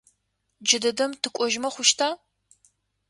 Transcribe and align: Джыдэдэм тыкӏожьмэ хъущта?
Джыдэдэм 0.67 1.11
тыкӏожьмэ 1.21 1.69
хъущта? 1.73 2.09